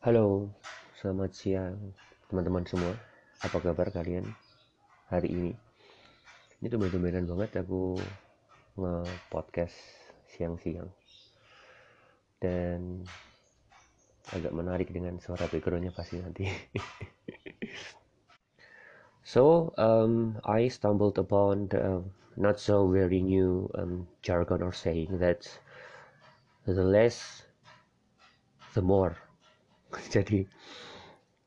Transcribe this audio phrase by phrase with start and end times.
[0.00, 0.48] Halo,
[0.96, 1.76] selamat siang
[2.32, 2.96] teman-teman semua.
[3.44, 4.32] Apa kabar kalian
[5.12, 5.52] hari ini?
[6.56, 8.00] Ini tuh bener banget aku
[8.80, 9.76] nge-podcast
[10.24, 10.88] siang-siang.
[12.40, 13.04] Dan
[14.32, 16.48] agak menarik dengan suara backgroundnya pasti nanti.
[19.36, 22.00] so, um, I stumbled upon the
[22.40, 25.44] not so very new um, jargon or saying that
[26.64, 27.44] the less
[28.72, 29.12] the more
[30.14, 30.46] jadi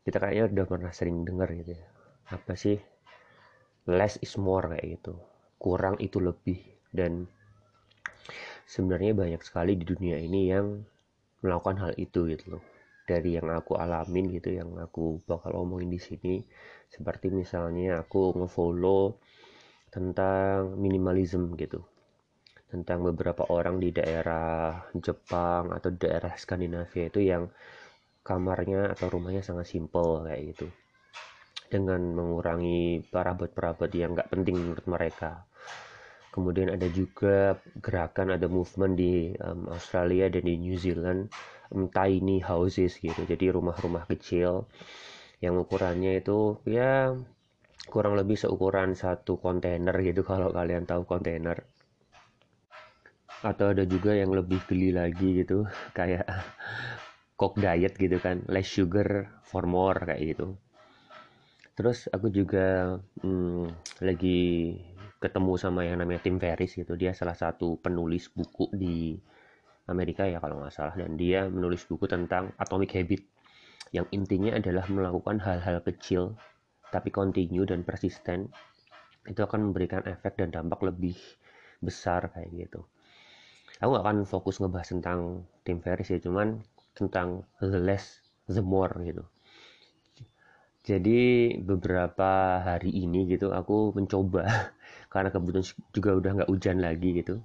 [0.03, 1.85] kita kayaknya udah pernah sering dengar gitu ya.
[2.35, 2.75] Apa sih?
[3.87, 5.15] Less is more kayak gitu.
[5.55, 6.59] Kurang itu lebih.
[6.91, 7.23] Dan
[8.67, 10.83] sebenarnya banyak sekali di dunia ini yang
[11.39, 12.63] melakukan hal itu gitu loh.
[13.03, 16.35] Dari yang aku alamin gitu yang aku bakal omongin di sini.
[16.91, 19.15] Seperti misalnya aku ngefollow
[19.87, 21.83] tentang minimalism gitu.
[22.67, 27.47] Tentang beberapa orang di daerah Jepang atau daerah Skandinavia itu yang
[28.23, 30.67] kamarnya atau rumahnya sangat simple kayak gitu.
[31.67, 35.43] Dengan mengurangi perabot-perabot yang nggak penting menurut mereka.
[36.33, 41.29] Kemudian ada juga gerakan ada movement di um, Australia dan di New Zealand
[41.69, 43.21] um, tiny houses gitu.
[43.29, 44.65] Jadi rumah-rumah kecil
[45.43, 47.13] yang ukurannya itu ya
[47.91, 51.61] kurang lebih seukuran satu kontainer gitu kalau kalian tahu kontainer.
[53.43, 56.25] Atau ada juga yang lebih geli lagi gitu kayak
[57.37, 58.45] coke diet gitu kan.
[58.49, 60.57] Less sugar for more kayak gitu.
[61.73, 63.65] Terus aku juga hmm,
[64.05, 64.73] lagi
[65.17, 66.93] ketemu sama yang namanya Tim Ferris gitu.
[66.93, 69.17] Dia salah satu penulis buku di
[69.89, 70.93] Amerika ya kalau nggak salah.
[70.93, 73.25] Dan dia menulis buku tentang atomic habit
[73.93, 76.37] yang intinya adalah melakukan hal-hal kecil
[76.93, 78.53] tapi continue dan persisten.
[79.25, 81.17] Itu akan memberikan efek dan dampak lebih
[81.81, 82.85] besar kayak gitu.
[83.81, 86.61] Aku gak akan fokus ngebahas tentang Tim Ferris ya cuman
[86.93, 89.25] tentang the less the more gitu.
[90.83, 94.43] Jadi beberapa hari ini gitu aku mencoba
[95.13, 95.65] karena kebetulan
[95.95, 97.39] juga udah nggak hujan lagi gitu.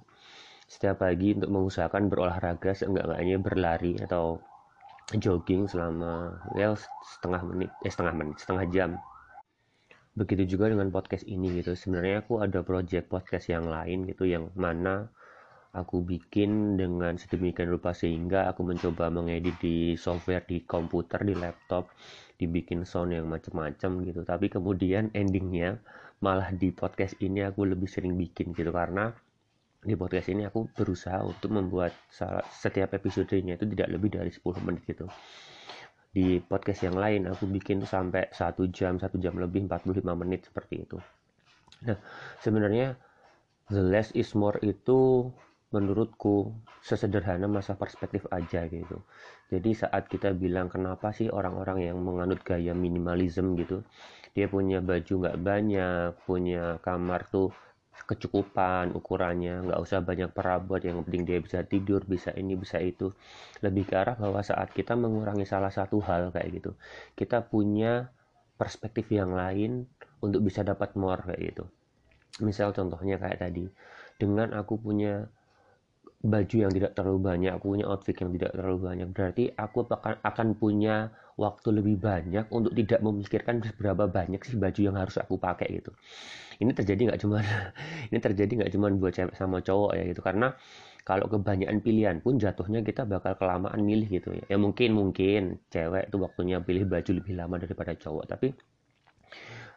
[0.69, 4.43] Setiap pagi untuk mengusahakan berolahraga seenggak-enggaknya berlari atau
[5.15, 6.77] jogging selama ya
[7.17, 8.91] setengah menit eh setengah menit setengah jam.
[10.19, 11.79] Begitu juga dengan podcast ini gitu.
[11.79, 15.07] Sebenarnya aku ada project podcast yang lain gitu yang mana
[15.69, 21.93] aku bikin dengan sedemikian rupa sehingga aku mencoba mengedit di software di komputer di laptop
[22.41, 24.21] dibikin sound yang macam-macam gitu.
[24.25, 25.77] Tapi kemudian endingnya
[26.25, 29.13] malah di podcast ini aku lebih sering bikin gitu karena
[29.79, 31.95] di podcast ini aku berusaha untuk membuat
[32.51, 35.07] setiap episodenya itu tidak lebih dari 10 menit gitu.
[36.09, 40.83] Di podcast yang lain aku bikin sampai satu jam satu jam lebih 45 menit seperti
[40.83, 40.97] itu.
[41.85, 41.95] Nah
[42.41, 42.97] sebenarnya
[43.69, 45.29] the less is more itu
[45.69, 46.49] menurutku
[46.81, 49.05] sesederhana masa perspektif aja gitu.
[49.53, 53.85] Jadi saat kita bilang kenapa sih orang-orang yang menganut gaya minimalism gitu
[54.37, 57.49] dia punya baju nggak banyak punya kamar tuh
[57.99, 63.13] kecukupan ukurannya nggak usah banyak perabot yang penting dia bisa tidur bisa ini bisa itu.
[63.61, 66.71] Lebih ke arah bahwa saat kita mengurangi salah satu hal kayak gitu
[67.13, 68.09] kita punya
[68.57, 69.85] perspektif yang lain
[70.19, 71.63] untuk bisa dapat more kayak gitu.
[72.41, 73.65] Misal contohnya kayak tadi
[74.19, 75.27] dengan aku punya
[76.19, 80.47] baju yang tidak terlalu banyak, aku punya outfit yang tidak terlalu banyak, berarti aku akan
[80.59, 85.79] punya waktu lebih banyak untuk tidak memikirkan seberapa banyak sih baju yang harus aku pakai
[85.79, 85.95] gitu.
[86.59, 87.39] Ini terjadi nggak cuma
[88.11, 90.19] ini terjadi nggak cuma buat cewek sama cowok ya gitu.
[90.19, 90.51] Karena
[91.07, 94.35] kalau kebanyakan pilihan pun jatuhnya kita bakal kelamaan milih gitu.
[94.35, 94.43] Ya.
[94.51, 98.51] Ya mungkin mungkin cewek itu waktunya pilih baju lebih lama daripada cowok, tapi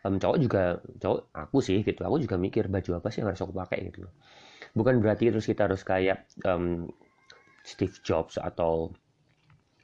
[0.02, 0.62] um, cowok juga
[0.98, 4.10] cowok aku sih gitu, aku juga mikir baju apa sih yang harus aku pakai gitu
[4.72, 6.88] bukan berarti terus kita harus kayak um,
[7.62, 8.90] Steve Jobs atau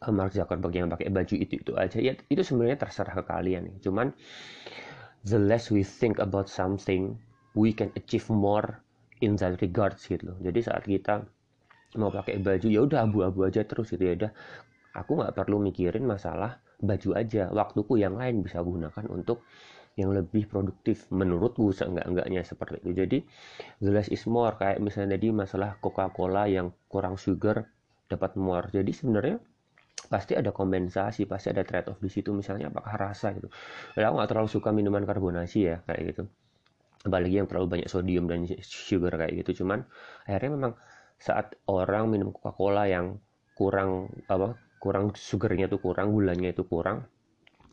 [0.05, 1.99] um, Mark Zuckerberg yang pakai baju itu itu aja.
[2.01, 4.13] Ya itu sebenarnya terserah ke kalian cuman
[5.27, 7.19] the less we think about something
[7.59, 8.81] we can achieve more
[9.21, 10.39] in that regards gitu loh.
[10.41, 11.27] Jadi saat kita
[11.97, 14.15] mau pakai baju ya udah abu-abu aja terus gitu ya.
[14.15, 14.33] Udah
[14.95, 17.51] aku nggak perlu mikirin masalah baju aja.
[17.51, 19.43] Waktuku yang lain bisa gunakan untuk
[19.99, 22.91] yang lebih produktif menurutku seenggak-enggaknya seperti itu.
[22.95, 23.19] Jadi
[23.83, 24.55] less is more.
[24.55, 27.67] Kayak misalnya tadi masalah Coca-Cola yang kurang sugar
[28.07, 28.71] dapat more.
[28.71, 29.43] Jadi sebenarnya
[30.07, 32.31] pasti ada kompensasi pasti ada trade off di situ.
[32.31, 33.51] Misalnya apakah rasa gitu.
[33.99, 36.23] Lalu aku nggak terlalu suka minuman karbonasi ya kayak gitu.
[37.03, 39.67] Apalagi yang terlalu banyak sodium dan sugar kayak gitu.
[39.67, 39.83] Cuman
[40.31, 40.73] akhirnya memang
[41.19, 43.19] saat orang minum Coca-Cola yang
[43.59, 47.11] kurang apa kurang sugarnya itu kurang gulanya itu kurang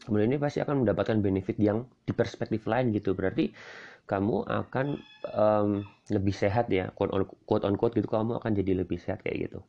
[0.04, 3.16] kemudian ini pasti akan mendapatkan benefit yang di perspektif lain gitu.
[3.16, 3.56] Berarti
[4.06, 4.88] kamu akan
[5.34, 5.70] um,
[6.12, 6.92] lebih sehat ya.
[6.94, 9.60] Quote on, quote on quote gitu kamu akan jadi lebih sehat kayak gitu.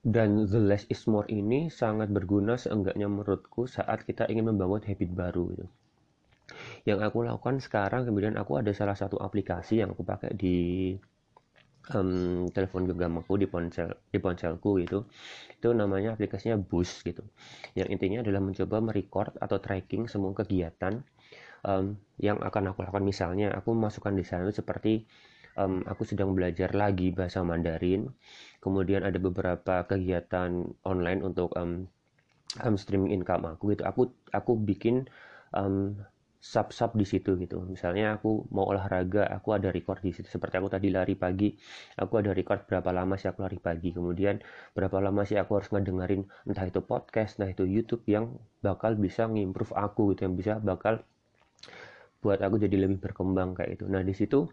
[0.00, 5.10] Dan the less is more ini sangat berguna seenggaknya menurutku saat kita ingin membangun habit
[5.10, 5.66] baru gitu.
[6.88, 10.96] Yang aku lakukan sekarang kemudian aku ada salah satu aplikasi yang aku pakai di
[11.94, 15.08] um, telepon genggam aku di ponsel di ponselku gitu.
[15.58, 17.24] Itu namanya aplikasinya Boost gitu.
[17.74, 21.00] Yang intinya adalah mencoba merecord atau tracking semua kegiatan
[21.64, 23.04] um, yang akan aku lakukan.
[23.04, 25.06] Misalnya aku masukkan di sana seperti
[25.58, 28.10] um, aku sedang belajar lagi bahasa Mandarin.
[28.62, 30.50] Kemudian ada beberapa kegiatan
[30.86, 31.86] online untuk um,
[32.62, 33.82] um, streaming income aku gitu.
[33.86, 35.10] Aku aku bikin
[35.54, 35.98] um,
[36.38, 37.58] sub-sub di situ gitu.
[37.66, 40.30] Misalnya aku mau olahraga, aku ada record di situ.
[40.30, 41.50] Seperti aku tadi lari pagi,
[41.98, 43.90] aku ada record berapa lama sih aku lari pagi.
[43.90, 44.38] Kemudian
[44.72, 49.26] berapa lama sih aku harus ngedengerin entah itu podcast, entah itu YouTube yang bakal bisa
[49.26, 51.02] ngimprove aku gitu, yang bisa bakal
[52.18, 53.84] buat aku jadi lebih berkembang kayak itu.
[53.86, 54.46] Nah di situ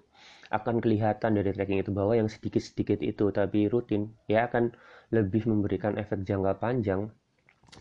[0.53, 4.73] akan kelihatan dari tracking itu bahwa yang sedikit-sedikit itu tapi rutin ya akan
[5.09, 7.09] lebih memberikan efek jangka panjang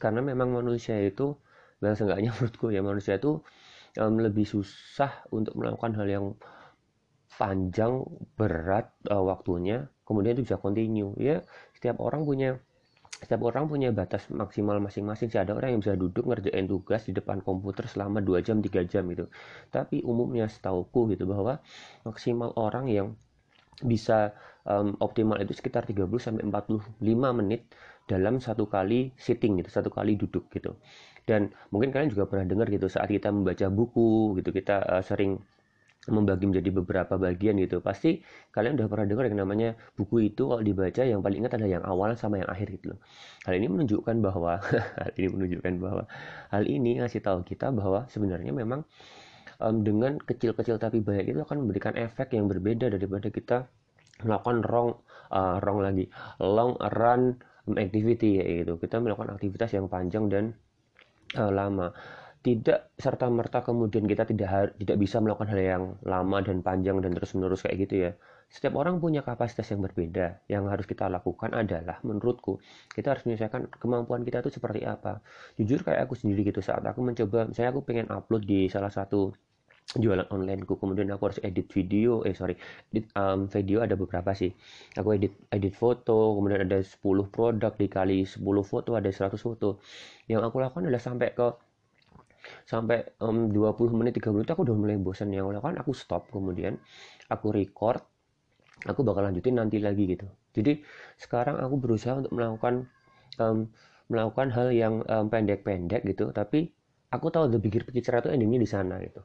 [0.01, 1.37] karena memang manusia itu
[1.85, 3.45] dan seenggaknya menurutku ya manusia itu
[3.99, 6.27] um, lebih susah untuk melakukan hal yang
[7.35, 8.07] panjang
[8.39, 11.43] berat uh, waktunya kemudian itu bisa continue ya.
[11.75, 12.61] Setiap orang punya
[13.25, 15.33] setiap orang punya batas maksimal masing-masing.
[15.33, 18.85] Sih ada orang yang bisa duduk ngerjain tugas di depan komputer selama 2 jam 3
[18.85, 19.33] jam gitu.
[19.73, 21.63] Tapi umumnya setauku gitu bahwa
[22.05, 23.09] maksimal orang yang
[23.81, 24.37] bisa
[24.69, 27.01] um, optimal itu sekitar 30 sampai 45
[27.41, 27.73] menit
[28.05, 30.77] dalam satu kali sitting gitu satu kali duduk gitu
[31.25, 35.41] dan mungkin kalian juga pernah dengar gitu saat kita membaca buku gitu kita uh, sering
[36.05, 37.81] membagi menjadi beberapa bagian gitu.
[37.81, 38.21] Pasti
[38.53, 41.85] kalian udah pernah dengar yang namanya buku itu kalau dibaca yang paling ingat adalah yang
[41.85, 43.01] awal sama yang akhir gitu loh.
[43.49, 44.61] Hal ini menunjukkan bahwa
[45.01, 46.03] hal ini menunjukkan bahwa
[46.53, 48.85] hal ini ngasih tahu kita bahwa sebenarnya memang
[49.65, 53.65] um, dengan kecil-kecil tapi banyak itu akan memberikan efek yang berbeda daripada kita
[54.21, 54.91] melakukan wrong
[55.33, 56.13] uh, lagi.
[56.41, 57.41] Long run
[57.81, 58.77] activity ya gitu.
[58.77, 60.53] Kita melakukan aktivitas yang panjang dan
[61.37, 61.91] uh, lama.
[62.45, 67.17] Tidak serta merta kemudian kita tidak tidak bisa melakukan hal yang lama dan panjang dan
[67.17, 68.11] terus menerus kayak gitu ya.
[68.53, 70.45] Setiap orang punya kapasitas yang berbeda.
[70.53, 72.61] Yang harus kita lakukan adalah menurutku
[72.93, 75.25] kita harus menyelesaikan kemampuan kita itu seperti apa.
[75.57, 79.33] Jujur kayak aku sendiri gitu saat aku mencoba saya aku pengen upload di salah satu
[79.93, 80.75] jualan onlineku.
[80.81, 82.25] Kemudian aku harus edit video.
[82.27, 82.59] Eh sorry.
[82.91, 84.51] Edit um, video ada beberapa sih.
[84.99, 86.99] Aku edit edit foto kemudian ada 10
[87.31, 89.79] produk dikali 10 foto ada 100 foto.
[90.27, 91.49] Yang aku lakukan adalah sampai ke
[92.69, 96.29] sampai um, 20 menit 30 menit aku udah mulai bosan yang kan aku stop.
[96.33, 96.81] Kemudian
[97.31, 98.03] aku record.
[98.85, 100.29] Aku bakal lanjutin nanti lagi gitu.
[100.53, 100.83] Jadi
[101.17, 102.85] sekarang aku berusaha untuk melakukan
[103.41, 103.71] um,
[104.13, 106.25] melakukan hal yang pendek-pendek um, gitu.
[106.37, 106.69] Tapi
[107.09, 109.25] aku tahu the bigger picture itu endingnya di sana gitu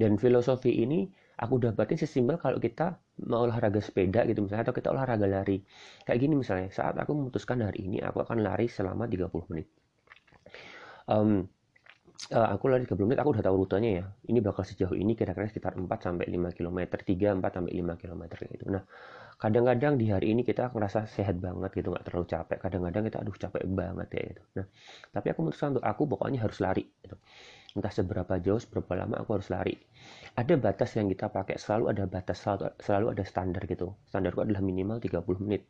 [0.00, 1.04] dan filosofi ini
[1.36, 2.96] aku dapatin sesimpel kalau kita
[3.28, 5.60] mau olahraga sepeda gitu misalnya atau kita olahraga lari.
[6.08, 9.68] Kayak gini misalnya saat aku memutuskan hari ini aku akan lari selama 30 menit.
[11.04, 11.44] Um,
[12.30, 14.04] uh, aku lari 30 menit aku udah tahu rutenya ya.
[14.30, 18.22] Ini bakal sejauh ini kira-kira sekitar 4 sampai 5 km 3 4 sampai 5 km
[18.46, 18.64] gitu.
[18.70, 18.82] Nah
[19.40, 22.58] kadang-kadang di hari ini kita ngerasa sehat banget gitu nggak terlalu capek.
[22.62, 24.42] Kadang-kadang kita aduh capek banget ya gitu.
[24.56, 24.66] Nah
[25.10, 27.16] tapi aku memutuskan untuk aku pokoknya harus lari gitu.
[27.70, 29.74] Entah seberapa jauh seberapa lama aku harus lari.
[30.34, 33.94] Ada batas yang kita pakai selalu ada batas selalu, selalu ada standar gitu.
[34.10, 35.66] Standarku adalah minimal 30 menit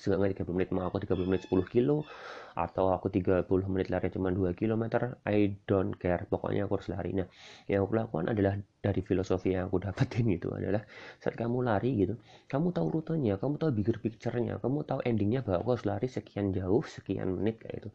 [0.00, 2.08] seenggaknya 30 menit mau aku 30 menit 10 kilo
[2.52, 4.84] atau aku 30 menit lari cuma 2 km
[5.28, 6.24] I don't care.
[6.28, 7.10] Pokoknya aku harus lari.
[7.16, 7.28] Nah
[7.68, 10.82] yang aku lakukan adalah dari filosofi yang aku dapetin gitu adalah
[11.22, 12.18] saat kamu lari gitu
[12.50, 16.50] kamu tahu rutenya kamu tahu bigger picture-nya kamu tahu endingnya bahwa aku harus lari sekian
[16.50, 17.90] jauh sekian menit kayak itu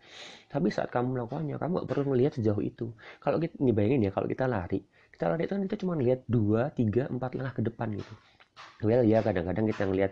[0.47, 2.87] tapi saat kamu melakukannya kamu gak perlu melihat sejauh itu.
[3.19, 4.79] Kalau kita ini bayangin ya kalau kita lari
[5.11, 8.13] kita lari itu kan kita cuma lihat 2, 3, 4 langkah ke depan gitu
[8.85, 10.11] well ya kadang-kadang kita ngelihat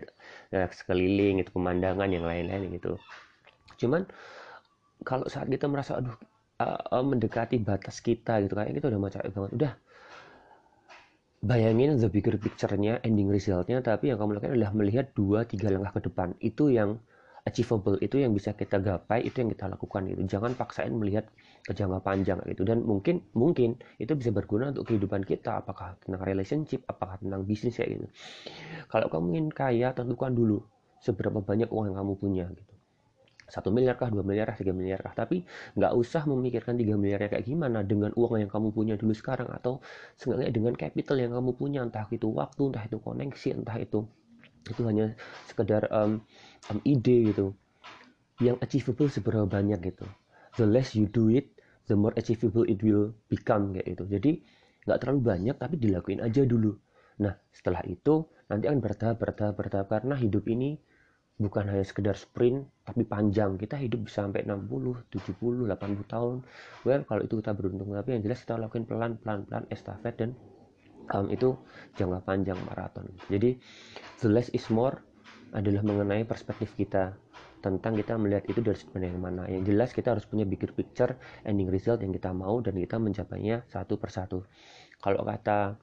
[0.50, 2.98] ya, sekeliling itu pemandangan yang lain-lain gitu.
[3.78, 4.08] Cuman
[5.04, 6.16] kalau saat kita merasa aduh
[6.60, 9.52] uh, mendekati batas kita gitu kayak kita udah macam banget.
[9.54, 9.72] Udah.
[11.46, 16.00] Bayangin the bigger picture-nya ending result-nya tapi yang kamu lakukan adalah melihat dua tiga langkah
[16.00, 16.34] ke depan.
[16.42, 16.98] Itu yang
[17.46, 21.30] achievable itu yang bisa kita gapai itu yang kita lakukan itu jangan paksain melihat
[21.62, 22.66] ke jangka panjang gitu.
[22.66, 27.78] Dan mungkin mungkin itu bisa berguna untuk kehidupan kita apakah tentang relationship apakah tentang bisnis
[27.78, 28.10] ya gitu.
[28.90, 30.58] Kalau kamu ingin kaya tentukan dulu
[30.98, 32.74] seberapa banyak uang yang kamu punya gitu.
[33.46, 35.14] Satu miliar kah, dua miliar kah, tiga miliar kah.
[35.14, 35.46] Tapi
[35.78, 39.78] nggak usah memikirkan tiga miliar kayak gimana dengan uang yang kamu punya dulu sekarang atau
[40.18, 41.86] seenggaknya dengan capital yang kamu punya.
[41.86, 44.02] Entah itu waktu, entah itu koneksi, entah itu
[44.68, 45.14] itu hanya
[45.46, 46.22] sekedar um,
[46.70, 47.54] um, ide gitu.
[48.42, 50.06] Yang achievable seberapa banyak gitu.
[50.60, 51.56] The less you do it
[51.86, 54.32] the more achievable it will become kayak itu jadi
[54.86, 56.74] nggak terlalu banyak tapi dilakuin aja dulu.
[57.22, 59.86] Nah setelah itu nanti akan bertahap bertahap bertahap.
[59.90, 60.78] Karena hidup ini
[61.36, 63.58] bukan hanya sekedar sprint tapi panjang.
[63.58, 66.36] Kita hidup bisa sampai 60 70 80 tahun.
[66.86, 67.90] Well kalau itu kita beruntung.
[67.94, 70.30] Tapi yang jelas kita lakukan pelan pelan pelan estafet dan
[71.14, 71.54] um, itu
[71.98, 73.06] jangka panjang maraton.
[73.30, 73.58] Jadi
[74.22, 74.98] the less is more
[75.54, 77.14] adalah mengenai perspektif kita
[77.64, 79.48] tentang kita melihat itu dari sudut yang mana.
[79.50, 83.66] Yang jelas kita harus punya bigger picture ending result yang kita mau dan kita mencapainya
[83.66, 84.46] satu persatu.
[85.02, 85.74] Kalau kata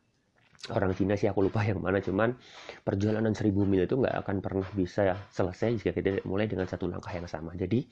[0.71, 2.39] orang Cina sih aku lupa yang mana cuman
[2.87, 7.11] perjalanan seribu mil itu nggak akan pernah bisa selesai jika kita mulai dengan satu langkah
[7.11, 7.51] yang sama.
[7.51, 7.83] Jadi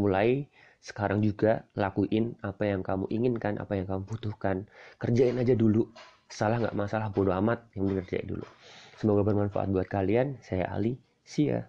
[0.00, 0.48] mulai
[0.80, 4.64] sekarang juga lakuin apa yang kamu inginkan apa yang kamu butuhkan.
[4.96, 5.92] Kerjain aja dulu
[6.26, 8.46] salah nggak masalah bodoh amat yang penting dulu.
[8.96, 10.40] Semoga bermanfaat buat kalian.
[10.40, 11.66] Saya Ali see ya